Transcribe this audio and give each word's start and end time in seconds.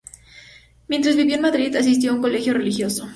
Mientras 0.87 1.15
vivió 1.15 1.35
en 1.35 1.43
Madrid 1.43 1.75
asistió 1.75 2.09
a 2.11 2.15
un 2.15 2.23
colegio 2.23 2.53
religioso. 2.55 3.07